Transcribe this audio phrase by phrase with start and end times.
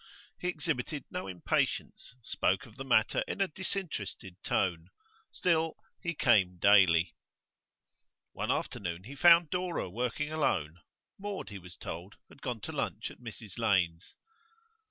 [0.39, 4.89] He exhibited no impatience, spoke of the matter in a disinterested tone;
[5.31, 7.13] still, he came daily.
[8.31, 10.79] One afternoon he found Dora working alone.
[11.19, 14.15] Maud, he was told, had gone to lunch at Mrs Lane's.